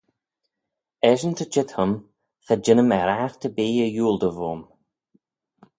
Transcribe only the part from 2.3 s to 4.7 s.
cha jeanym er aght erbee y yiooldey voym.